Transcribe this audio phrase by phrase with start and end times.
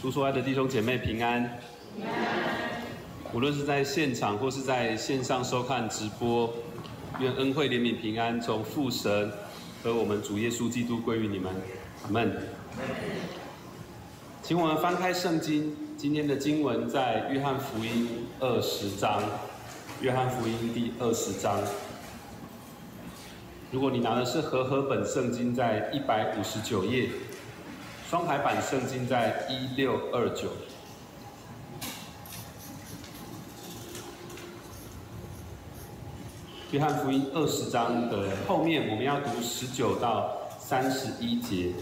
[0.00, 1.58] 主所爱的弟兄姐妹平安。
[3.34, 6.50] 无论是在现场或是在线上收看直播，
[7.18, 9.30] 愿恩惠怜悯平安从父神
[9.84, 11.52] 和我们主耶稣基督归于你们。
[12.04, 12.34] 阿门。
[14.42, 18.08] 请我们翻开圣经，今天的经文在约翰福音
[18.40, 19.22] 二十章。
[20.00, 21.60] 约翰福音第二十章。
[23.70, 27.10] 如果你拿的是和合本圣经，在一百五十九页。
[28.10, 30.48] 双排版圣经在一六二九，
[36.72, 41.72] 约翰福音二十章的后面，我们要读十九到三十一节。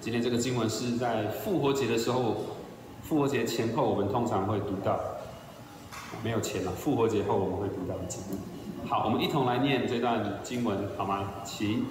[0.00, 2.36] 今天这个经文是在复活节的时候，
[3.02, 4.98] 复活节前后我们通常会读到，
[6.24, 6.70] 没有钱了。
[6.70, 8.38] 复活节后我们会读到的经文。
[8.88, 11.28] 好，我们一同来念这段经文好吗？
[11.44, 11.84] 请。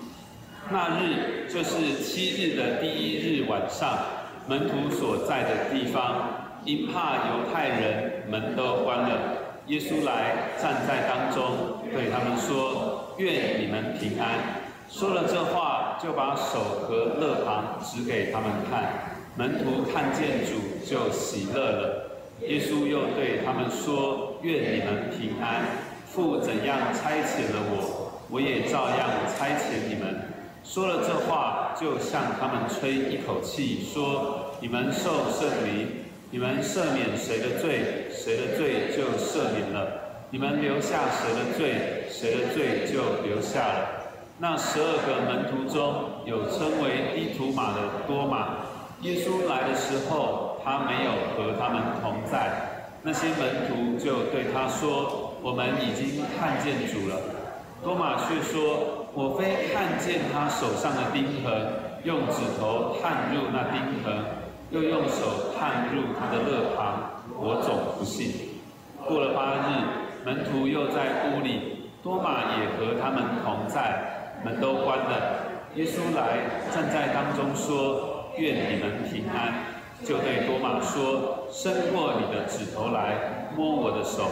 [0.72, 4.00] 那日就是七日的第一日晚上，
[4.48, 9.20] 门徒所在的地方，因怕犹太人，门都关了。
[9.68, 19.18] 耶稣来站在当中，对他们说：“愿你们平安。”说了这话，就把手和肋旁指给他们看。
[19.36, 22.10] 门徒看见主，就喜乐了。
[22.48, 25.66] 耶稣又对他们说：“愿你们平安。
[26.12, 30.22] 父怎样差遣了我，我也照样差遣你们。”
[30.64, 35.88] 说了这话，就向他们吹一口气，说：“你们受圣灵，
[36.32, 39.88] 你们赦免谁的罪，谁的罪就赦免了；
[40.32, 43.99] 你们留下谁的罪，谁的罪就留下了。”
[44.42, 48.56] 那十二个门徒中有称为低图马的多马，
[49.02, 52.48] 耶稣来的时候，他没有和他们同在。
[53.04, 57.20] 那些门徒就对他说：“我们已经看见主了。”
[57.84, 64.24] 多马却说：“我非看见他手上的钉痕，用指头探入那钉痕，
[64.72, 68.56] 又用手探入他的肋旁，我总不信。”
[69.06, 69.84] 过了八日，
[70.24, 74.16] 门徒又在屋里，多马也和他们同在。
[74.44, 75.46] 门都关了，
[75.76, 79.54] 耶稣来站在当中说：“愿你们平安。”
[80.06, 84.32] 就对多马说：“伸过你的指头来摸我的手，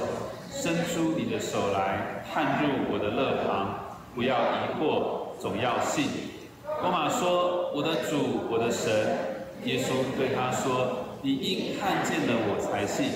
[0.50, 6.06] 伸出你的手来探入我的肋旁，不要疑惑，总要信。”
[6.81, 9.35] 多马说：“我的主，我的神。”
[9.66, 13.12] 耶稣对他说：“你因看见了我才信，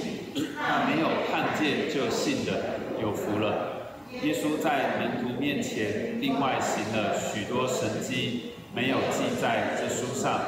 [0.58, 2.52] 那没有看见就信的，
[3.02, 3.71] 有福了。”
[4.23, 10.39] 耶稣在门徒面前另外行了许多神迹，没有记在这书上，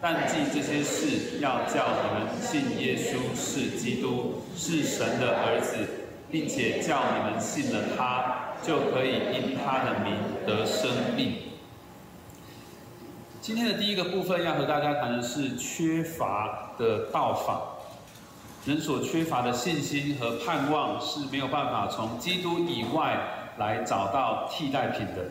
[0.00, 5.76] 但记这些事，要叫你们信耶稣是基督，是神的儿子，
[6.30, 10.14] 并且叫你们信了他，就可以因他的名
[10.46, 11.34] 得生命。
[13.40, 17.76] 今天的第一个部分要和大家谈的是缺乏的道法。
[18.66, 23.18] 人所缺乏的信心和盼望是没有办法从基督以外
[23.56, 25.24] 来找到替代品的。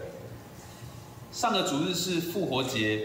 [1.32, 3.00] 上个主日是复活节，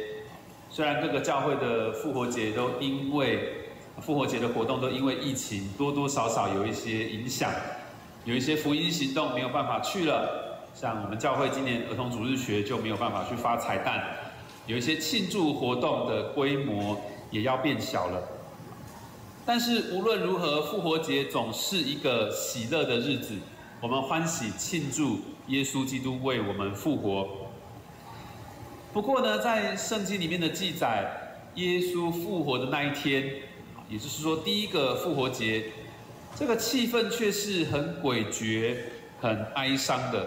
[0.71, 3.67] 虽然各个教会的复活节都因为
[4.01, 7.51] 复活节的活动都因为疫情多多少少有一些影响，
[8.25, 10.59] 有一些福音行动没有办法去了。
[10.75, 14.03] 像我们教会今年儿童主日学就没有办法去发彩蛋，
[14.67, 16.99] 有一些庆祝活动的规模
[17.31, 18.21] 也要变小了。
[19.47, 23.35] 但是无论如何，复活节总是一个喜乐的日子，
[23.79, 27.29] 我们欢喜庆祝耶稣基督为我们复活。
[28.95, 33.35] 不过呢，在圣经里面的记载，耶稣复活的那一天，
[33.91, 35.67] 也就是说第一个复活节，
[36.35, 38.75] 这个气氛却是很诡谲、
[39.21, 40.27] 很哀伤的。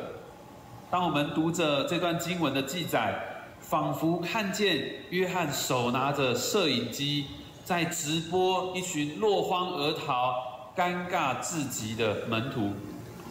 [0.91, 3.19] 当我们读着这段经文的记载，
[3.61, 7.25] 仿佛看见约翰手拿着摄影机。
[7.67, 12.71] 在直播一群落荒而逃、尴尬至极的门徒，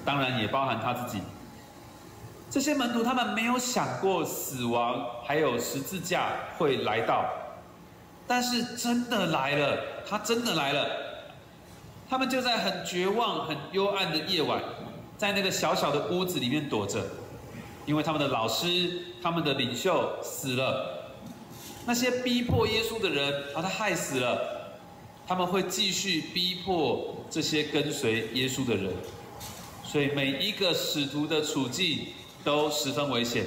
[0.05, 1.23] 当然也包含他自己。
[2.51, 7.25] 这些门徒他们没有想过死亡还有十字架会来到，
[8.27, 10.87] 但是真的来了，他真的来了。
[12.07, 14.63] 他们就在很绝望、很幽暗的夜晚，
[15.17, 17.03] 在那个小小的屋子里面躲着，
[17.87, 20.93] 因为他们的老师、他们的领袖死了。
[21.87, 24.67] 那些逼迫耶稣的人，把他害死了。
[25.27, 28.93] 他们会继续逼迫这些跟随耶稣的人，
[29.85, 32.09] 所以每一个使徒的处境
[32.45, 33.45] 都十分危险。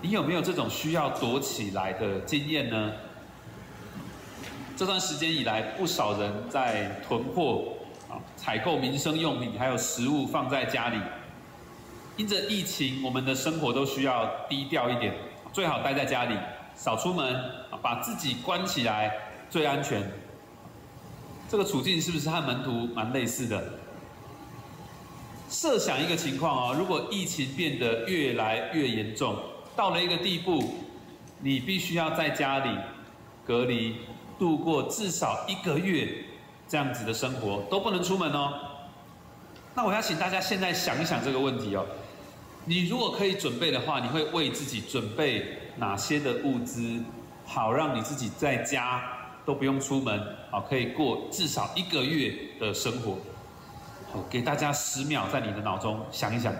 [0.00, 2.92] 你有没有这种需要躲起来的经验呢？
[4.76, 7.72] 这段时间以来，不少人在囤货
[8.08, 10.98] 啊，采购民生用品，还有食物放在家里。
[12.16, 15.14] 因着疫情，我们的生活都需要低调一点，
[15.52, 16.36] 最好待在家里，
[16.76, 17.40] 少出门，
[17.82, 19.12] 把自己关起来
[19.50, 20.02] 最安全。
[21.48, 23.64] 这个处境是不是和门徒蛮类似的？
[25.50, 29.34] 设想一个情况哦，如果疫情变得越来越严重，
[29.74, 30.74] 到了一个地步，
[31.40, 32.76] 你必须要在家里
[33.46, 33.96] 隔离
[34.38, 36.22] 度过至少一个月
[36.68, 38.52] 这样子的生活，都不能出门哦。
[39.74, 41.86] 那我要请大家现在想一想这个问题哦。
[42.64, 47.02] 你如果可以准备的话，你会为自己准备哪些的物资，
[47.46, 49.02] 好让你自己在家
[49.46, 53.16] 都不用出门，好可以过至少一个月的生活。
[54.12, 56.52] 好，给大家十秒，在你的脑中想一想。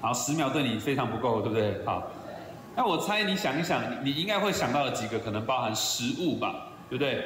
[0.00, 1.84] 好，十秒对你非常不够，对不对？
[1.84, 2.19] 好。
[2.76, 7.24] 那我猜你想一想，你应该会想到的几个可能包含食物吧，对不对？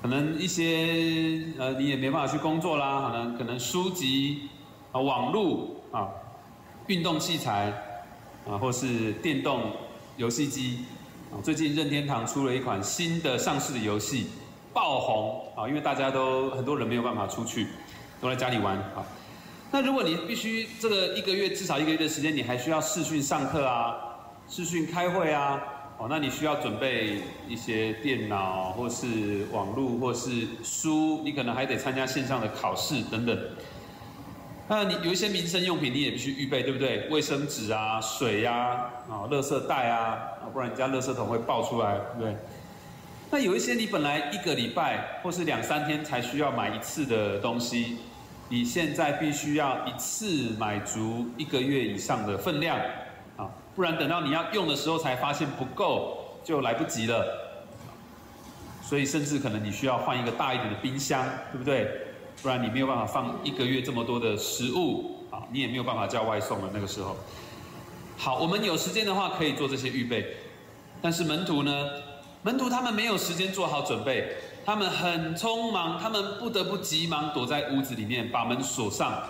[0.00, 4.48] 可能一些呃你也没办法去工作啦，可能可能书籍
[4.92, 6.08] 啊、网络啊、
[6.86, 7.72] 运动器材
[8.48, 9.72] 啊，或是电动
[10.16, 10.84] 游戏机
[11.32, 11.42] 啊。
[11.42, 14.28] 最近任天堂出了一款新的上市的游戏，
[14.72, 17.66] 爆红啊，因为大家都很多人没有办法出去，
[18.20, 19.04] 都在家里玩啊。
[19.70, 23.96] 那如果你必须这个一个月至少一个月的时间，你还需要视讯上课啊？
[24.50, 25.62] 视讯开会啊，
[25.98, 33.38] 哦，那你需要准备一些电脑，或是网络，或是书，你可能还得参加线上的考试等等。
[34.66, 37.08] 那你有一些民生用品，你也必须预备，对不对？
[37.10, 42.36] 卫生纸啊，水呀，啊，垃圾袋啊，啊，不然你家垃圾桶会爆出来，对不对？
[43.30, 47.98] 那有一些你本来一个礼拜或是两三天才需要买一次的东西，
[48.48, 52.80] 你现在必须要一次买足一个月以上的分量。
[53.78, 57.24] 不然等到你要用的时候才发现不够，就来不及了。
[58.82, 61.88] 所以甚至可能你需要换一个大一点的冰箱，对不对？
[62.42, 66.68] 不然你没有办法放一个月这么多的食物啊，你也没有办法叫外送了。
[66.74, 67.16] 那个时候，
[68.16, 70.26] 好，我们有时间的话可以做这些预备，
[71.00, 71.88] 但是门徒呢？
[72.42, 79.22] 门徒他们没有时间做好准备，他们很匆忙，他们不得不急忙躲在屋子里面，把门锁上。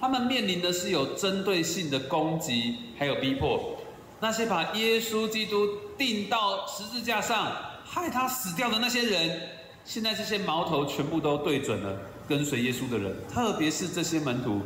[0.00, 3.76] 他们面临的是有针对性的攻击，还有逼迫。
[4.18, 5.68] 那些把耶稣基督
[5.98, 7.52] 钉到十字架上，
[7.84, 9.48] 害他死掉的那些人，
[9.84, 14.62] 现在这些矛头全部都对准了跟随耶稣的人，特别是这些门徒。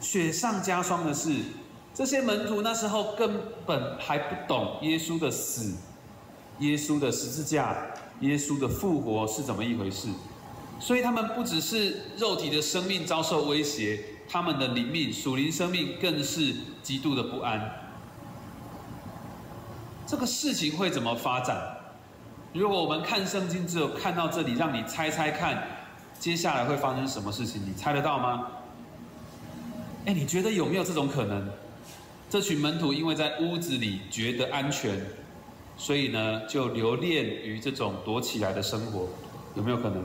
[0.00, 1.34] 雪上加霜的是，
[1.94, 5.74] 这些门徒那时候根本还不懂耶稣的死、
[6.60, 7.76] 耶稣的十字架、
[8.20, 10.08] 耶稣的复活是怎么一回事。
[10.82, 16.52] 所以他们不只是肉体的生命遭受威胁，他们的灵命、属灵生命更是
[16.82, 17.70] 极度的不安。
[20.04, 21.76] 这个事情会怎么发展？
[22.52, 25.62] 如果我们看圣经，只有看到这里，让你猜猜看，
[26.18, 27.62] 接下来会发生什么事情？
[27.64, 28.48] 你猜得到吗？
[30.06, 31.48] 哎，你觉得有没有这种可能？
[32.28, 35.00] 这群门徒因为在屋子里觉得安全，
[35.76, 39.08] 所以呢，就留恋于这种躲起来的生活，
[39.54, 40.04] 有没有可能？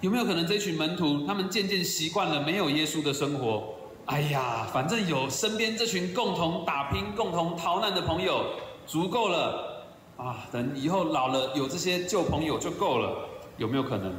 [0.00, 3.74] 有没有可能这群门徒他们渐渐习惯了没有耶稣的生活？
[4.06, 8.44] 哎呀，反正有身边这群共同打拼、共同逃难的朋友，
[8.86, 9.84] 足够了
[10.16, 10.48] 啊！
[10.50, 13.28] 等以后老了有这些旧朋友就够了。
[13.58, 14.12] 有没有可能？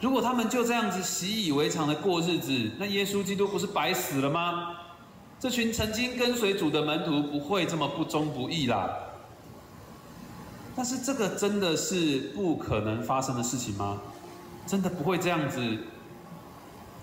[0.00, 4.76] 如果他们就这样子习以为常的过日子，那耶稣基督不是白死了吗？
[5.40, 8.90] 这群曾经跟随主的门徒不会这么不忠不义啦。
[10.76, 14.00] 但是这个真的是不可能发生的事情吗？
[14.70, 15.60] 真的不会这样子？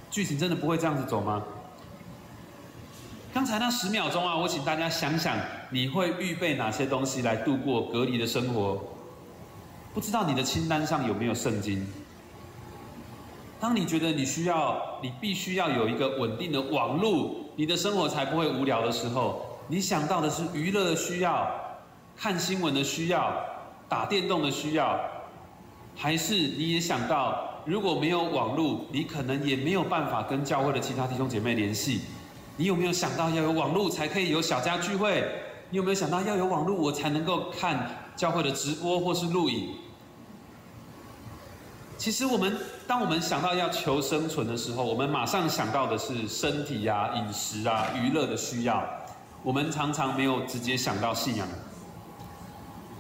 [0.10, 1.44] 剧情真的不会这样子走吗？
[3.34, 5.38] 刚才那十秒钟啊，我请大家想想，
[5.70, 8.82] 你会预备哪些东西来度过隔离的生活？
[9.94, 11.86] 不知道你的清单上有没有圣经？
[13.60, 21.46] 当你觉得你需要，你必须要有一个稳定的网路，你的生活才不会无聊的时候，你想到的是娱乐的需要，
[22.16, 23.34] 看新闻的需要。
[23.90, 24.98] 打电动的需要，
[25.98, 32.00] 还是你也想到，如果没有网络，你可能也没有办法跟教会的其他弟兄姐妹联系。
[32.56, 35.30] 你有没有想到要有网络才可以有小家聚会？
[35.70, 39.76] 你有没有想到要有网络我才能够看教会的直播或是录影？
[41.98, 42.56] 其实我们
[42.88, 48.82] 当我们想到要求生存的时候，我们马上想到的是身体啊、饮食啊、娱乐的需要。
[49.44, 51.46] 我们常常没有直接想到信仰。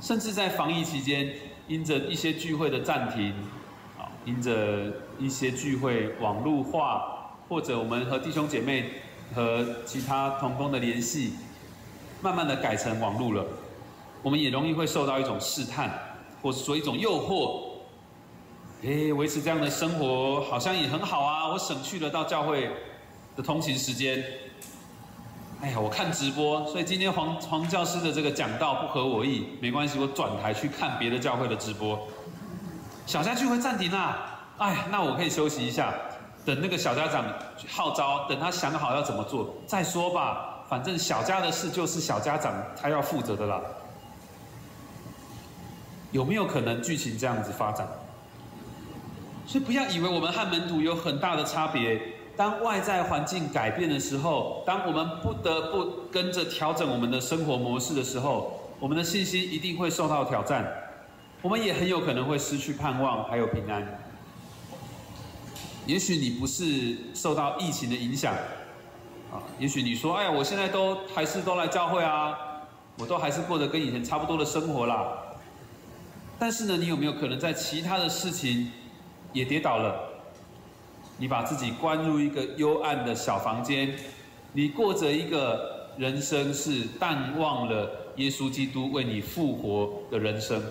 [0.01, 1.33] 甚至在防疫期间，
[1.69, 3.33] 因着一些聚会的暂停，
[4.27, 8.89] 因着一些聚会网络化，或者我们和弟兄姐妹
[9.33, 11.35] 和其他同工的联系，
[12.21, 13.45] 慢慢的改成网络了，
[14.21, 15.89] 我们也容易会受到一种试探，
[16.41, 17.67] 或者说一种诱惑。
[18.81, 22.69] 诶，维持这样的生活好像也很好啊，我省去了到教会
[23.37, 24.21] 的通勤时间。
[25.61, 31.97] 哎呀，我看直播，所以今天黄黄教师的这个讲道不合我意，没关系，我转台去看别的教会的直播。
[33.07, 34.17] 小家聚会暂停啦，
[34.57, 35.93] 哎，那我可以休息一下，
[36.45, 37.23] 等那个小家长
[37.69, 40.65] 号召，等他想好要怎么做再说吧。
[40.67, 43.61] 反正小家的事就是小家长他要负责的啦。
[46.11, 47.87] 有没有可能剧情这样子发展？
[49.45, 52.01] 所以不要以为我们和门徒有很大的差别。
[52.35, 60.69] 当外在环境改变的时候，当我们不得不跟着调整我们的生活模式的时候，我们的信心一定会受到挑战。
[61.47, 63.81] 我们也很有可能会失去盼望，还有平安。
[65.85, 68.33] 也许你不是受到疫情的影响，
[69.31, 72.37] 啊，也许你说，哎呀，我现在都还是都来教会啊，
[72.97, 75.07] 我都还是过得跟以前差不多的生活啦。
[76.37, 78.69] 但是呢，你有没有可能在其他的事情
[79.31, 79.97] 也跌倒了？
[81.17, 83.95] 你把自己关入一个幽暗的小房间，
[84.51, 90.61] 你过着一个人生是淡忘了耶稣基督为你复活的人生。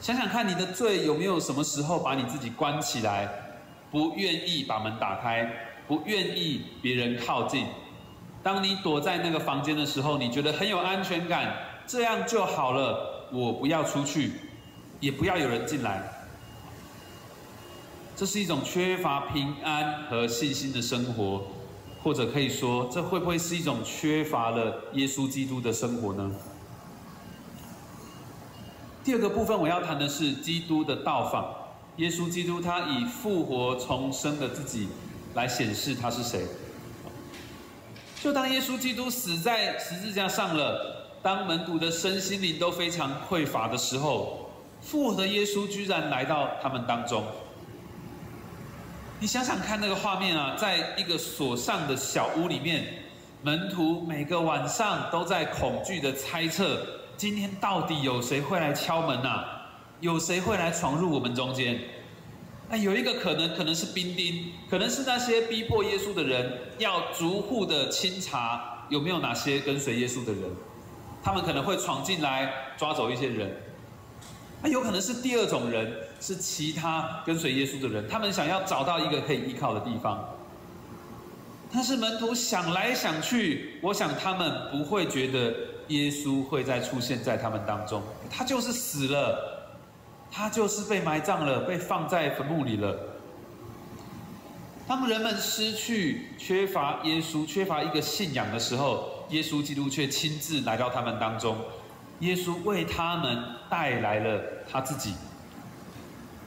[0.00, 3.28] 想想看，你的罪有没有什么时候把你自己关起来，
[3.90, 5.50] 不愿意把门打开，
[5.88, 7.66] 不愿意别人靠近？
[8.42, 11.52] 当你躲在那个房间的时候，你觉得很有安全感，
[11.86, 14.32] 这样就好了，我不要出去，
[15.00, 16.00] 也不要有人进来。
[18.16, 21.44] 这是一种缺乏平安和信心的生活，
[22.04, 26.30] 或者可以说，这会不会是一种缺乏了耶稣基督的生活呢？
[29.08, 31.50] 第二个部分我要谈的是基督的到访。
[31.96, 34.86] 耶稣基督他以复活重生的自己
[35.32, 36.42] 来显示他是谁。
[38.22, 44.50] 就当耶稣基督死在十字架上了，当门徒的身心灵都非常匮乏的时候，
[44.82, 47.24] 复活的耶稣居然来到他们当中。
[49.20, 52.84] 你想想看那个画面啊，在一个锁上的小屋里面，
[53.42, 56.86] 门徒每个晚上都在恐惧的猜测：
[57.18, 59.44] 今天到底有谁会来敲门呐？
[59.98, 61.80] 有谁会来闯入我们中间？
[62.70, 70.44] 那有一个可能，可能是兵丁，可能是那些逼迫耶稣的人，要逐户的清查有没有哪些跟随耶稣的人，
[71.20, 73.52] 他们可能会闯进来抓走一些人。
[74.62, 80.24] 那有可能是第二种人，是其他跟随耶稣的人，他们想要找到一个可以依靠的地方。
[81.72, 85.52] 但是门徒想来想去，我想他们不会觉得
[85.88, 89.72] 耶稣会再出现在他们当中，他就是死了，
[90.30, 92.96] 他就是被埋葬了，被放在坟墓里了。
[94.86, 101.56] 当人们失去、缺乏耶稣、缺乏一个信仰的时候，耶稣基督却亲自来到他们当中。
[102.20, 105.12] 耶稣为他们带来了他自己。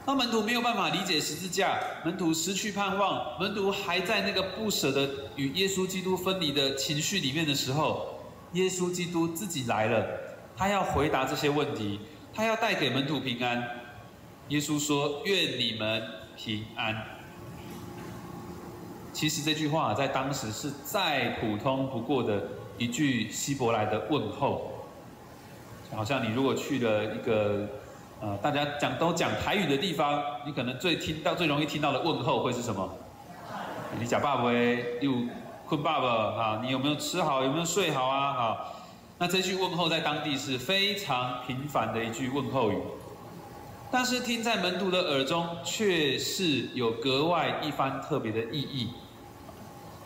[0.04, 8.11] 当门徒没有办法理解十字架，门徒失去盼望，门徒还在那个不舍得与耶稣基督分离的情绪里面的时候，
[8.54, 10.06] 耶稣基督自己来了，
[10.58, 12.00] 他要回答这些问题，
[12.34, 13.66] 他要带给门徒平安。
[14.50, 16.04] 耶稣说：“愿你们
[16.36, 16.96] 平安。”
[19.14, 22.44] 其实这句话在当时是再普通不过的
[22.78, 24.72] 一句希伯来的问候。
[25.96, 27.68] 好像你如果去了一个
[28.22, 32.98] 呃，大家讲都讲台语的地方，你可能最听到最容易听到的问候会是什么？
[34.00, 35.12] 你讲爸爸又
[35.72, 36.62] 困爸爸啊？
[36.62, 37.42] 你有没有吃好？
[37.42, 38.36] 有没有睡好啊？
[38.36, 38.58] 啊？
[39.18, 42.78] 那这句问候在当地是非常平凡的一句问候语，
[43.90, 48.90] 但是听在门徒的耳中却是有格外一番特别的意义，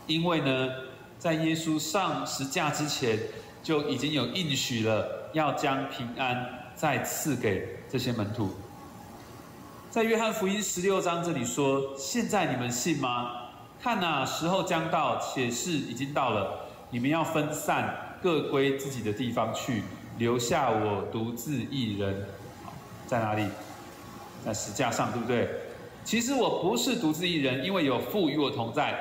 [0.05, 0.69] 因为呢，
[1.17, 3.17] 在耶稣上十架之前
[3.63, 5.31] 就已经有应许了。
[5.34, 8.51] 要将平安再赐给这些门徒。
[9.89, 13.44] 在约翰福音十六章这里说：“现在你们信吗？
[13.86, 16.60] 看呐，时候将到，且是已经到了。
[16.89, 19.84] 你们要分散，各归自己的地方去，
[20.18, 22.25] 留下我独自一人。
[23.06, 23.48] 在哪里？
[24.44, 25.48] 在石架上，对不对？
[26.04, 29.00] 其实我不是独自一人，因为有父与我同在。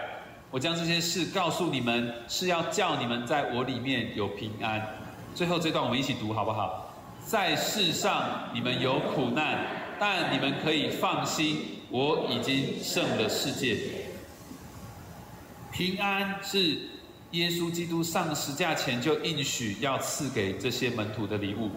[0.51, 4.87] 我将这些事告诉你们，是要叫你们在我里面有平安。”
[5.35, 6.93] 最后这段我们一起读好不好？
[7.25, 9.67] 在世上你们有苦难，
[9.99, 14.04] 但你们可以放心，我已经胜了世界。
[15.75, 16.79] 平安是
[17.33, 21.69] 耶稣基督上十架前就应许要赐给这些门徒的礼物。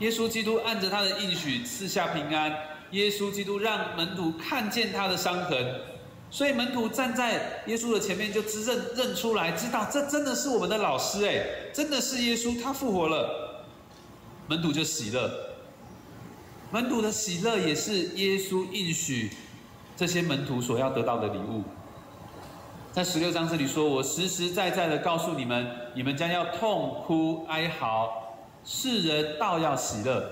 [0.00, 2.54] 耶稣基督按着他的应许赐下平安，
[2.90, 5.80] 耶稣基督让门徒看见他的伤痕，
[6.30, 13.64] 所以门徒站在耶稣的前面就知认认出来，知道这真的是我们的老师哎，真的是耶稣，他复活了，
[14.46, 15.56] 门徒就喜乐。
[16.70, 19.30] 门徒的喜乐也是耶稣应许
[19.96, 21.64] 这些门徒所要得到的礼物。
[22.96, 28.10] 在十六章这里说：“我实实在在的告诉你们，你们将要痛哭哀嚎，
[28.64, 30.22] 世人倒要喜乐；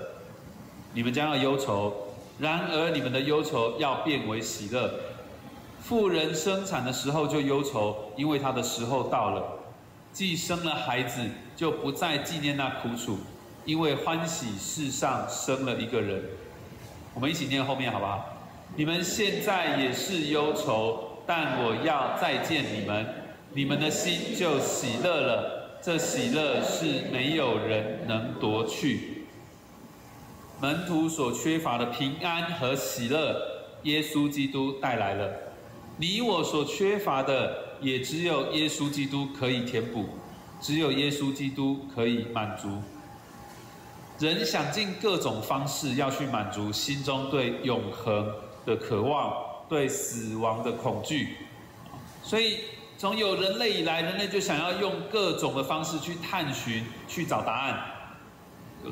[0.91, 1.93] 你们将要忧愁，
[2.39, 4.91] 然而你们的忧愁要变为喜乐。
[5.79, 9.43] 妇人生产的时候就忧愁，因为她的时候到了；
[10.11, 11.21] 既生了孩子，
[11.55, 13.19] 就不再纪念那苦楚。”
[13.63, 16.19] 因为欢喜世上生了一个人，
[17.13, 18.25] 我们一起念后面好不好？
[18.75, 23.05] 你们现在也是忧愁，但我要再见你们，
[23.53, 25.79] 你们的心就喜乐了。
[25.81, 29.25] 这喜乐是没有人能夺去。
[30.59, 33.35] 门徒所缺乏的平安和喜乐，
[33.83, 35.27] 耶稣基督带来了；
[35.97, 40.05] 你我所缺乏的，也只有耶稣基督可以填补，
[40.59, 42.69] 只有耶稣基督可以满足。
[44.17, 48.31] 人想尽各种方式要去满足心中对永恒
[48.65, 49.35] 的渴望，
[49.67, 51.37] 对死亡的恐惧，
[52.23, 52.59] 所以
[52.97, 57.91] 从有人类以来，人类就想要用各种的方式去探寻、去找答案。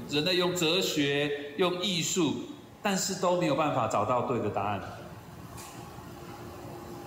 [0.10, 2.50] 人类用哲学、用艺术，
[2.82, 4.82] 但是都没有办法找到对的答案。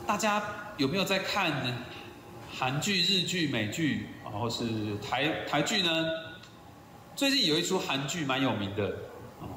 [0.06, 0.40] 大家
[0.76, 1.52] 有没有在看
[2.56, 6.06] 韩剧、日剧、美剧，然后是台台剧呢？
[7.16, 8.94] 最近有一出韩剧蛮有名的，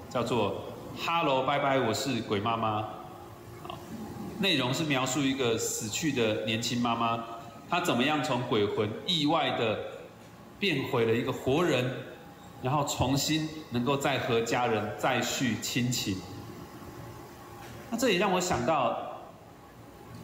[0.10, 0.64] 叫做
[1.06, 2.82] 《Hello 拜拜我是鬼妈妈》，
[4.40, 7.22] 内容是描述一个死去的年轻妈妈，
[7.70, 9.78] 她怎么样从鬼魂意外的
[10.58, 11.94] 变回了一个活人，
[12.62, 16.18] 然后重新能够再和家人再续亲情。
[17.90, 18.98] 那这也让我想到，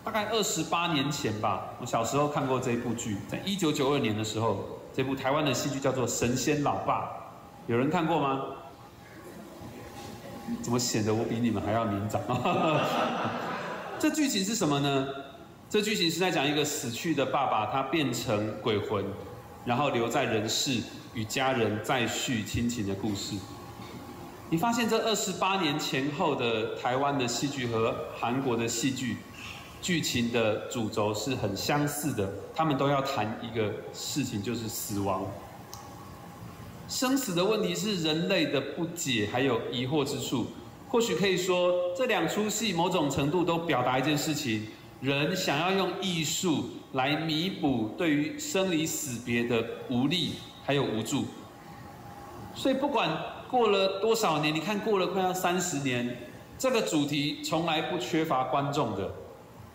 [0.04, 7.02] 大概二十八年前吧，我小时候看过这部剧，在一九九二年的时候，这部台湾的戏剧叫做《神仙老爸》。
[7.68, 8.46] 有人看过吗？
[10.62, 12.22] 怎么显得我比你们还要年长？
[14.00, 15.08] 这剧情是什么呢？
[15.70, 19.04] 这剧情是在讲一个死去的爸爸，他变成鬼魂，
[19.66, 20.82] 然后留在人世
[21.14, 23.36] 与家人再续亲情的故事。
[24.50, 29.18] 你发现这二十八年前后的台湾的戏剧和韩国的戏剧
[29.82, 35.26] 剧情的主轴是很相似的，他们都要谈一个事情，就是死亡。
[36.88, 40.46] 生死的问题是人类的不解还有疑惑之处，
[40.96, 44.66] 或许可以说这两出戏某种程度都表达一件事情：
[45.02, 51.26] 人想要用艺术来弥补对于生离死别的无力还有无助。
[52.54, 53.12] 所以不管
[53.50, 56.18] 过了多少年，你看过了快要三十年，
[56.58, 59.14] 这个主题从来不缺乏观众的，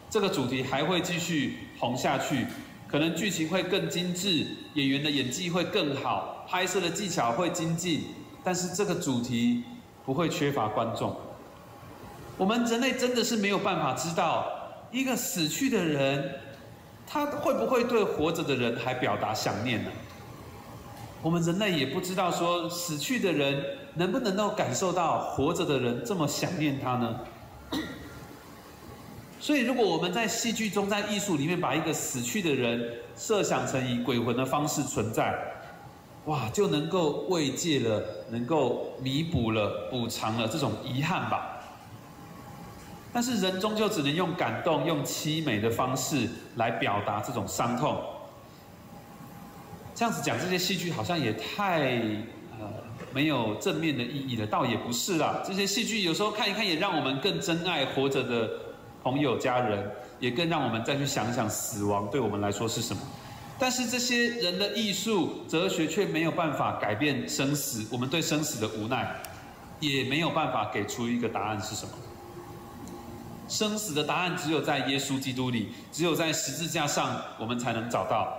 [0.08, 2.46] 这个主题还会继续红下去。
[2.88, 8.04] 可能剧情会更精致，演员的演技会更好，拍摄的技巧会精进，
[8.42, 9.62] 但是这个主题
[10.10, 11.14] 不会缺乏观众。
[12.36, 14.44] 我们人类真的是没有办法知道，
[14.90, 16.34] 一个死去的人，
[17.06, 19.90] 他会不会对活着的人还表达想念呢？
[21.22, 27.20] 我们人类也不知道说，死去的人能不能够感受到活着的人这么想念他呢？
[29.38, 35.38] 所以，如果我们在戏剧中、在艺术里面把一个死去的人设想成以鬼魂的方式存在，
[36.26, 41.56] 哇，就能够慰藉了，能够弥补了、补偿了这种遗憾吧。
[43.12, 48.00] 但是，人终究只能用感动、用凄美的方式来表达这种伤痛。
[49.94, 51.90] 这样子讲这些戏剧，好像也太
[52.58, 52.68] 呃
[53.12, 54.46] 没有正面的意义了。
[54.46, 58.48] 倒也不是啦，这些戏剧有时候看一看，也让我们更珍爱活着的。
[59.02, 63.00] 朋友、家人，也更让我们再去想想死亡对我们来说是什么。
[63.60, 69.14] 但是这些人的艺术、哲学却没有办法改变生死，我们对生死的无奈，
[69.78, 71.92] 也没有办法给出一个答案是什么。
[73.46, 78.34] 生死的答案只有在耶稣基督里，只有在十字架上，我们才能找到。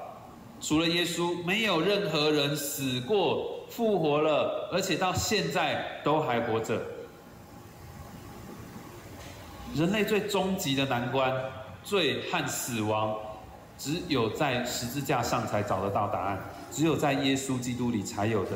[0.59, 6.81] 除了耶稣，没有任何人死过、复活了，而且到现在都还活着。
[9.75, 11.33] 人类最终极的难关，
[11.83, 13.15] 罪和死亡，
[13.81, 16.39] 只有在十字架上才找得到答案，
[16.71, 18.51] 只有在耶稣基督里才有的。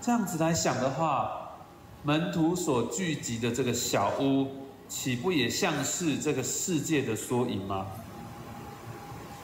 [0.00, 1.50] 这样子来想的话，
[2.04, 4.46] 门徒所聚集的这个小屋，
[4.88, 7.86] 岂不也像是这个世界的缩影吗？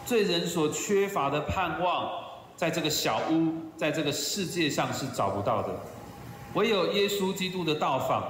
[0.06, 2.10] 罪人所缺乏的盼望，
[2.56, 5.68] 在这个小屋，在这个世界上是找不到的。
[6.54, 8.24] 唯有耶稣基督的到访，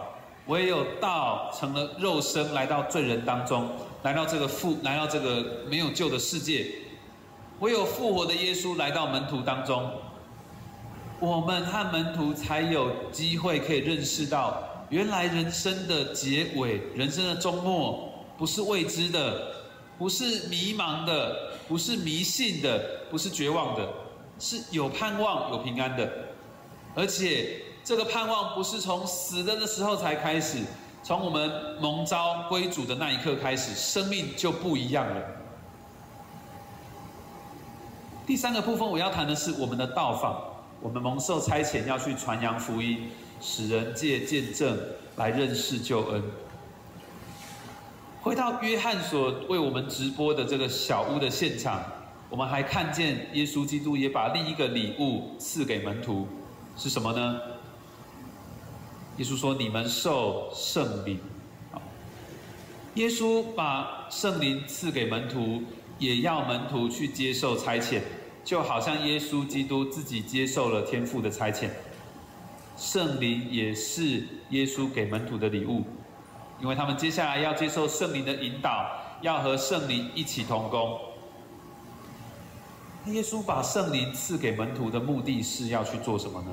[0.46, 3.68] 唯有道成了肉身，来到罪人当中，
[4.04, 6.66] 来到这个复，来到这个没有救的世界。
[7.60, 9.90] 唯有复活的耶稣来到门徒当中，
[11.18, 19.54] 我们和门徒才有机会可以认识到，原来人生的结尾，人生的终末，不是未知的，
[19.98, 22.78] 不是迷茫的，不是迷信的，
[23.10, 23.88] 不是绝望的，
[24.38, 26.12] 是有盼望、有平安的。
[26.94, 30.58] 而且这个盼望不是从死了的时候才开始，
[31.04, 35.22] 从我们蒙召归主的那一刻开始，生命就不一样了。
[38.26, 40.42] 第三个部分我要谈的是我们的到访，
[40.80, 44.78] 我们蒙受差遣要去传扬福音，使人借见证
[45.16, 46.22] 来认识救恩。
[48.22, 51.82] 回到约翰所为我们直播的这个小屋的现场，
[52.30, 56.26] 我们还看见耶稣基督也把另一个礼物赐给门徒，
[56.78, 57.38] 是什么呢？
[59.18, 61.18] 耶稣说：“你们受圣灵。”
[62.94, 65.62] 耶稣把圣灵赐给门徒。
[65.96, 68.00] 也要门徒去接受差遣，
[68.44, 71.68] 就好像耶稣基督自己接受了天父的差遣。
[72.76, 75.84] 圣灵也是耶稣给门徒的礼物，
[76.60, 78.90] 因为他们接下来要接受圣灵的引导，
[79.22, 80.98] 要和圣灵一起同工。
[83.06, 86.48] 耶稣把圣灵赐给门徒的目的是要去做什么呢？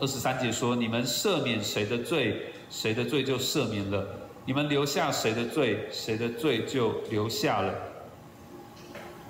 [0.00, 4.06] 二十三节说：“你们赦免谁的罪，谁的罪就赦免了。”
[4.46, 7.72] 你们留下谁的罪，谁的罪就留下了。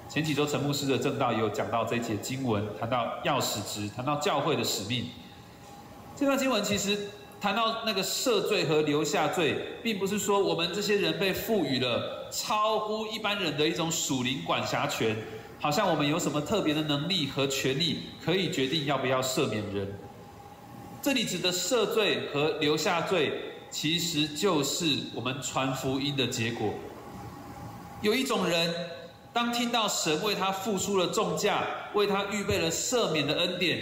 [0.09, 5.07] 前几周陈牧师的正道也有讲到这节经文，谈到钥匙值，谈到教会的使命。
[6.17, 6.99] 这段经文其实
[7.41, 15.17] 谈到那个赦罪和留下罪，并不是说我们这些人被赋予了超乎一般人的一种属灵管辖权，
[15.61, 19.97] 好像我们有什么特别的能力和权利，可以决定要不要赦免人。
[21.05, 23.31] 这里指的赦罪和留下罪。
[23.71, 26.73] 其实就是我们传福音的结果。
[28.01, 28.73] 有一种人，
[29.33, 33.81] 当听到神为他付出了重价，为他预备了赦免的恩典，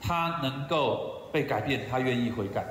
[0.00, 2.66] 他能够被改变，他愿意悔改。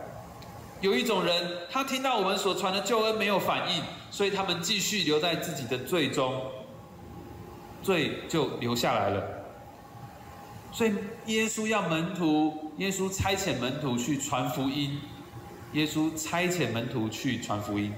[0.81, 6.41] 有一种人，他听到我们所传的救恩没有反应，所以他们继续留在自己的罪中，
[7.83, 9.23] 罪就留下来了。
[10.75, 10.93] 所以
[11.27, 14.99] 耶稣要门徒，耶稣差遣门徒去传福音。
[15.71, 17.93] 耶稣差遣门徒去传福音，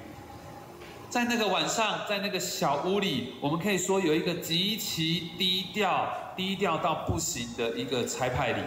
[1.09, 8.61] 在那个晚上，在那个小屋里，我们可以说有一个极其低调、低调到不行的一个差派礼。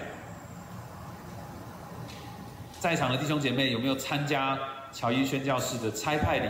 [2.78, 4.58] 在场的弟兄姐妹有没有参加
[4.92, 6.48] 乔伊宣教士的差派礼？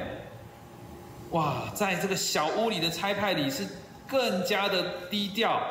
[1.31, 3.67] 哇，在这个小屋里的差派礼是
[4.07, 5.63] 更加的低调，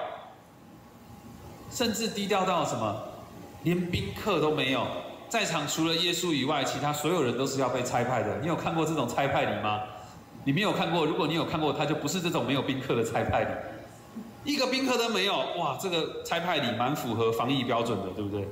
[1.70, 3.04] 甚至低调到什么，
[3.64, 4.86] 连宾客都没有。
[5.28, 8.40] 在场除了耶稣以外，其他所有人都是要被拆派的。
[8.40, 9.82] 你有看过这种拆派礼吗？
[10.44, 11.06] 你没有看过。
[11.06, 15.36] 如果你有看过，他就不是这种没有宾客的拆派礼，一个宾客都没有。
[15.58, 18.48] 哇，这个拆派礼蛮符合防疫标准的，对不对？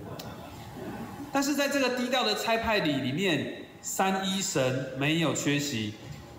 [1.31, 5.93] 但是在这个低调的拆派礼里面，三一神没有缺席。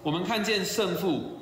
[0.05, 1.41] 我们看见圣父，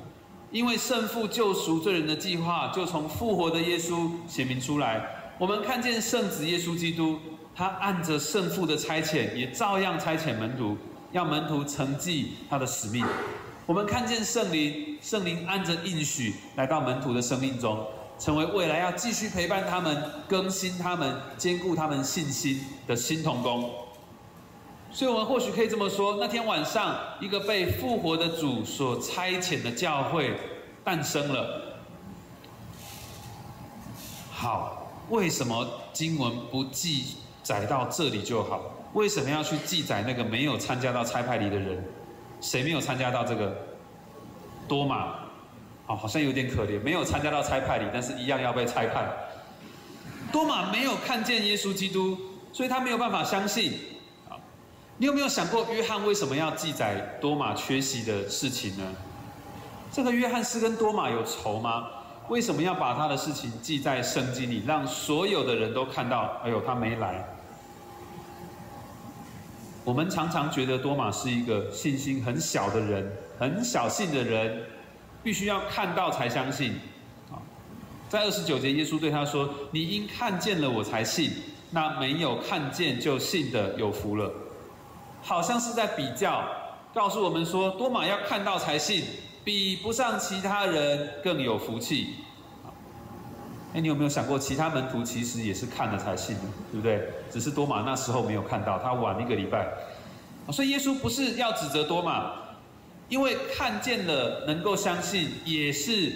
[0.51, 5.07] 因为圣父救赎罪人的计划就从复活的耶稣显明出来。
[5.39, 7.19] 我们看见圣子耶稣基督。
[7.59, 10.77] 他按着圣父的差遣，也照样差遣门徒，
[11.13, 13.03] 要门徒承继他的使命。
[13.65, 17.83] 我们看见圣灵，圣灵按着应许来到门徒的生命中，
[18.19, 23.71] 成为未来要继续陪伴他们、更新他们、兼顾他们信心的新童工。
[24.93, 30.39] 所以，我们或许可以这么说：那天晚上，一个被复活的主所差遣的教会
[30.85, 31.79] 诞生了。
[34.31, 37.17] 好，为什么经文不记？
[37.43, 38.61] 载到这里就好。
[38.93, 41.81] 为什么要去记载那个没有参加到差派里的人？
[42.41, 43.57] 谁没有参加到这个？
[44.67, 45.11] 多马，
[45.87, 49.09] 哦，好像有点可怜，没有参加到差派里，但是一样要被差派。
[50.33, 52.19] 多马没有看见耶稣基督，
[52.53, 53.75] 所以他没有办法相信。
[54.29, 54.35] 啊，
[54.97, 58.85] 你有没有想过约翰为什么要记载多马缺席的事情呢？
[59.93, 61.87] 这个约翰是跟多马有仇吗？
[62.29, 66.41] 为什么要把他的事情记在圣经里，让所有的人都看到？
[66.43, 67.25] 哎呦，他没来。
[69.85, 73.09] 我们常常觉得多马是一个信心很小的人，
[73.39, 74.65] 很小信的人，
[75.23, 76.73] 必须要看到才相信。
[77.31, 77.39] 啊，
[78.09, 81.31] 在二十九节，耶稣对他说：“你因看见了我才信，
[81.71, 84.33] 那没有看见就信的有福了。”
[85.23, 86.43] 好像是在比较，
[86.93, 89.05] 告诉我们说，多马要看到才信，
[89.47, 92.17] 比不上其他人更有福气。
[93.73, 97.09] 哎，你有没有想过，其他门徒其实也是看了才信的，对不对？
[97.31, 99.69] 只是多马那时候没有看到，他晚一个礼拜。
[100.53, 102.33] 所以耶稣不是要指责多马，
[103.09, 106.13] 因为看见了能够相信，也是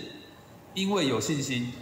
[0.74, 1.72] 因为有信心，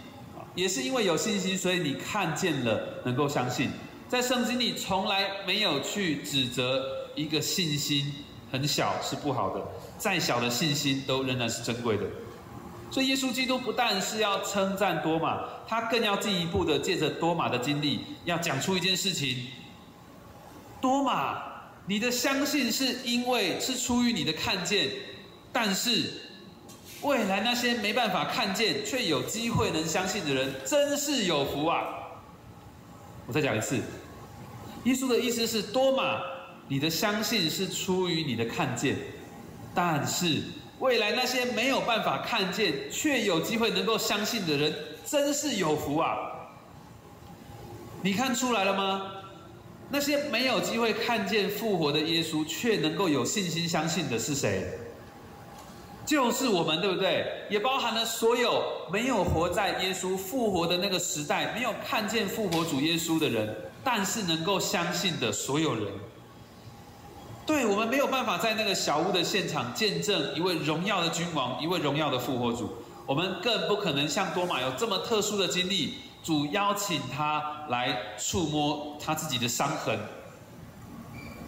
[0.53, 3.71] 也是因为有信心，所以你看见了能够相信。
[4.07, 6.85] 在圣经里从来没有去指责
[7.15, 8.13] 一个信心
[8.51, 9.65] 很小是不好的，
[9.99, 12.05] 再小的信心都仍然是珍贵的。
[12.89, 19.45] 所以耶稣基督不但是要称赞多马，他更要进一步的借着多马的经历，要讲出一件事情：
[20.81, 21.37] 多马，
[21.85, 24.89] 你的相信是因为是出于你的看见，
[25.53, 26.11] 但是
[27.03, 31.83] 未来那些没办法看见却有机会能相信的人，真是有福啊！
[33.27, 33.79] 我再讲一次，
[34.85, 36.19] 耶稣的意思是：多马，
[36.67, 38.95] 你的相信是出于你的看见，
[39.81, 40.41] 但是。
[40.79, 44.73] 未来那些没有办法看见却有机会能够相信的人，
[45.05, 46.17] 真是有福啊！
[48.01, 49.11] 你看出来了吗？
[49.89, 54.65] 那些没有机会看见复活的耶稣，却能够有信心相信的是谁？
[56.05, 57.25] 就是我们，对不对？
[57.49, 58.61] 也包含了所有
[58.91, 65.87] 没有活在耶稣复活的那个时代，没有看见复活主耶稣的人，但是能够相信的所有人。
[67.49, 72.75] 对我们没有办法在那个小屋的现场见证一位荣耀的君王，一位荣耀的复活主。
[73.07, 79.97] 我们更不可能像多马有这么特殊的经历，主邀请他来触摸他自己的伤痕。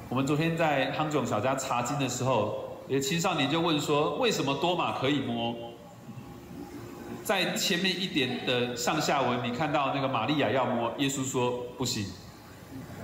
[0.09, 5.55] 我们昨天在康炯小家查经的时候，有青少年就问说：为什么多马可以摸？
[7.23, 12.05] 在前面一点的上下文，你看到那个玛利亚要摸，耶稣说不行。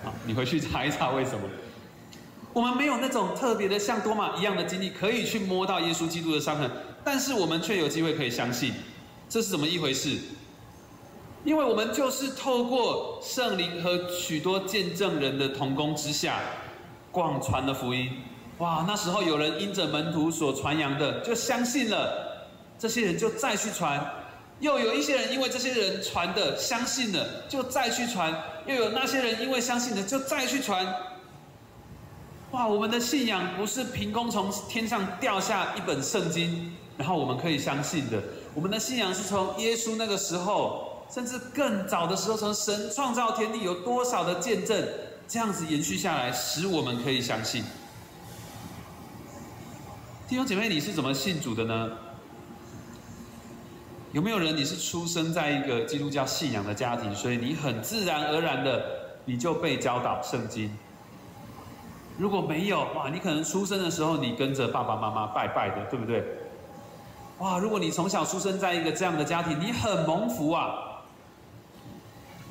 [0.04, 1.42] 啊，你回去查一查为什么。
[2.58, 6.68] 我们没有那种特别的像多玛一样的经历，可以去摸到耶稣基督的伤痕，
[7.04, 8.74] 但是我们却有机会可以相信，
[9.30, 10.18] 这是怎么一回事？
[11.46, 16.40] 因为我们就是透过圣灵和许多见证人的同工之下，
[17.12, 18.10] 广传了福音。
[18.58, 22.48] 哇，那时候有人因着门徒所传扬的就相信了，
[22.80, 24.00] 这些人就再去传；
[24.62, 28.34] 又有一些人因为这些人传的相信了，就再去传；
[28.66, 30.92] 又有那些人因为相信了，就再去传。
[32.58, 38.20] 哇，我们的信仰不是凭空从天上掉下一本圣经，然后我们可以相信的。
[38.56, 44.84] 我们的信仰是从耶稣那个时候，甚至更早的时候，从神创造天地有多少的见证，
[45.28, 47.64] 这样子延续下来，使我们可以相信。
[50.28, 51.92] 弟兄姐妹，你是怎么信主的呢？
[54.14, 58.84] 有没有人你是出生在一个基督教信仰的家庭，所以你很自然而然的
[59.26, 60.76] 你就被教导圣经？
[62.18, 66.24] 如果没有哇，你可能出生的时候你跟着爸爸妈妈拜拜的，对不对？
[67.38, 70.74] 哇，如果你从小出生在一个这样的家庭，你很蒙福啊。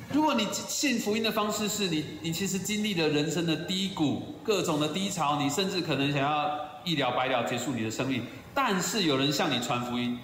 [0.09, 6.49] 如果你信福音的方式是你，你其实经历了人生的低谷，各种的低潮，你甚至可能想要
[6.85, 10.17] 一了百了结束你的生命，但是有人向你传福音，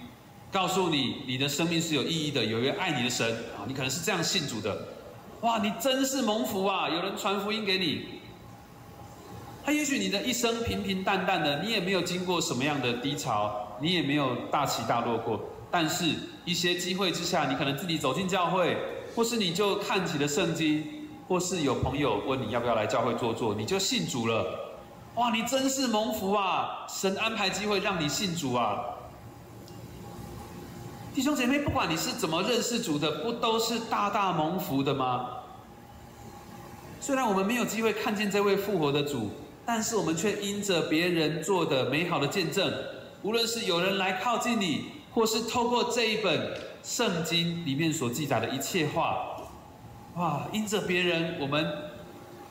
[0.50, 4.88] 告诉你你的生命是有意义的，有一个爱你的神啊，你可能是这样信主的。
[5.42, 6.88] 哇，你真是蒙福啊！
[6.88, 8.13] 有人传福音给你。
[9.66, 15.40] 他也许你的一生平平淡淡的，你也没有经过什么样的低潮，你也没有大起大落过。
[15.72, 18.78] 但是，一些机会之下，你可能自己走进教会，
[19.16, 20.86] 或是你就看起了圣经，
[21.28, 24.46] 或是有朋友问你要不要来教会坐坐，你就信主了。
[25.16, 26.86] 哇，你真是蒙福啊！
[26.90, 28.84] 神安排机会让你信主啊！
[31.16, 35.30] 弟兄姐妹，不管你是怎么认识主的，不都是大大蒙福的吗？
[37.00, 39.32] 虽然我们没有机会看见这位复活的主。
[39.66, 42.70] 但是我们却因着别人做的美好的见证，
[43.22, 49.38] 无论是有人来靠近你，或是透过这一本圣经里面所记载的一切话，
[50.16, 50.46] 哇！
[50.52, 51.66] 因着别人，我们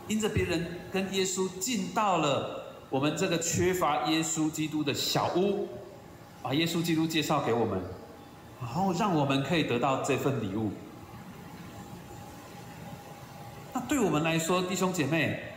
[0.08, 5.68] 因着别人跟耶稣进到了我们这个缺乏耶稣基督的小屋，
[6.42, 7.78] 把耶稣基督介绍给我们，
[8.58, 10.70] 然后让我们可以得到这份礼物。
[13.74, 15.51] 那对我们来说，弟兄姐妹。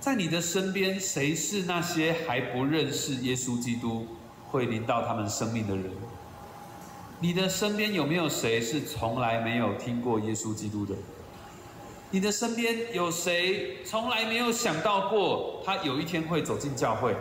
[0.00, 4.06] 在你的身边，谁是那些还不认识耶稣基督
[4.48, 5.90] 会临到他们生命的人？
[7.20, 10.94] 你的身边有没有谁是从来没有听过耶稣基督的？
[12.10, 17.14] 你的身边有谁从来没有想到过他有一天会走进教会？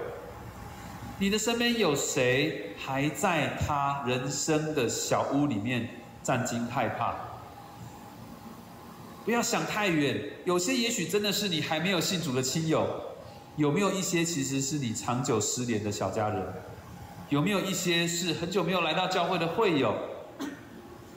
[1.20, 5.90] 你的身边有谁还在他人生的小屋里面
[6.24, 7.14] 战惊害怕？
[9.30, 12.88] 不要想太远，有些也许真的是你还没有信主的亲友，
[13.58, 16.44] 有没有一些其实是你长久失联的小家人？
[17.30, 19.94] 有没有一些是很久没有来到教会的会友？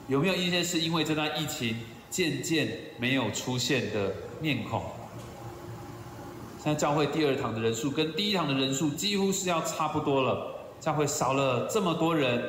[0.07, 1.75] 有没有一些是因为这段疫情
[2.11, 4.83] 渐渐没有出现的面孔？
[6.63, 12.43] 现在教会第二堂的人数跟第一堂的人数几乎是要差不多了，教会少了这么多人，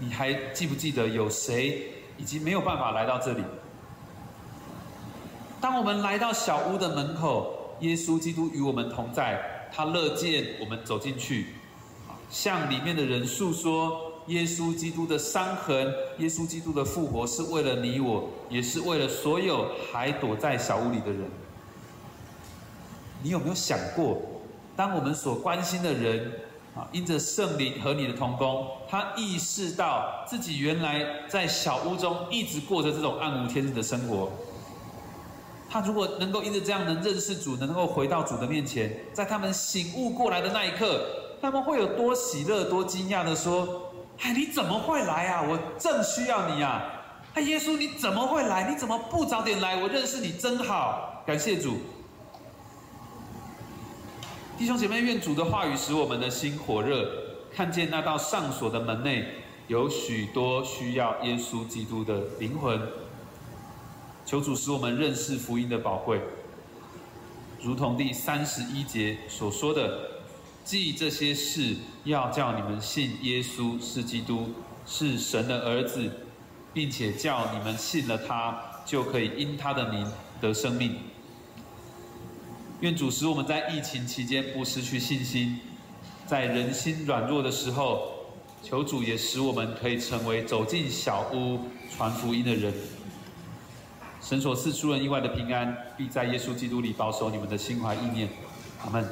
[0.00, 3.44] 你还记不记得有谁已经没有办法来到这里？
[5.62, 11.54] 当我们来到小屋的门口，耶稣基督与我们同在，他乐见我们走进去，
[12.28, 21.30] 向里面的人诉说耶稣基督的伤痕，耶稣基督的复活是为了你我，也是为了所有还躲在小屋里的人。
[23.22, 24.20] 你有没有想过，
[24.74, 26.40] 当我们所关心的人
[26.74, 34.28] 啊，因着圣灵和你的同工，他意识到自己原来在小屋中一直过着这种暗无天日的生活，
[35.72, 41.02] 他如果能够因着这样能认识主，能够回到主的面前，在他们醒悟过来的那一刻，
[41.40, 45.42] 他们会有多喜乐、多惊讶的说：“哎，你怎么会来啊？
[45.48, 46.84] 我正需要你啊！
[47.32, 48.70] 哎，耶稣，你怎么会来？
[48.70, 49.82] 你怎么不早点来？
[49.82, 51.78] 我认识你真好，感谢主。”
[54.58, 57.08] 弟兄姐妹，愿主的话语使我们的心火热，
[57.50, 59.26] 看见那道上锁的门内
[59.68, 62.78] 有许多需要耶稣基督的灵魂。
[64.32, 66.18] 求主使我们认识福音的宝贵，
[67.60, 70.22] 如同第三十一节所说的
[70.64, 74.48] ：“记这些事，要叫你们信耶稣是基督，
[74.86, 76.10] 是神的儿子，
[76.72, 80.96] 并且叫你们信了他，就可以因他的名得生命。”
[82.80, 85.60] 愿主使我们在疫情期间不失去信心，
[86.26, 88.14] 在人心软弱的时候，
[88.62, 91.60] 求主也使我们可以成为走进小屋
[91.94, 92.72] 传福音的人。
[94.22, 98.28] 神所赐出人意外的平安，必在耶稣基督里保守你们的心怀意念。
[98.82, 99.04] 阿门。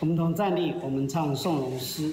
[0.00, 2.12] 我们同站立，我们唱颂龙诗。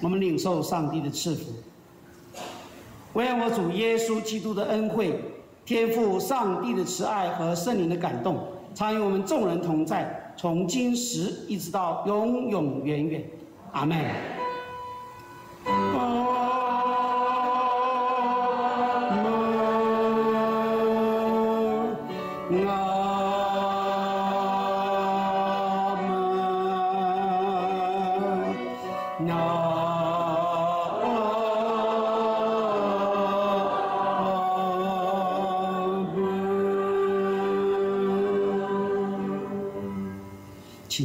[0.00, 1.52] 我们领受上帝的赐福，
[3.14, 5.20] 愿我主耶稣基督的恩惠、
[5.64, 8.38] 天赋上帝的慈爱和圣灵的感动，
[8.74, 13.24] 常与我们众人同在，从今时一直到永永远远。
[13.72, 14.33] 阿门。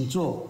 [0.10, 0.48] 坐。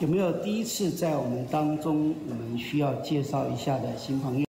[0.00, 4.42] 有没有第一次在我们当中，我们需要介绍一下的新朋友？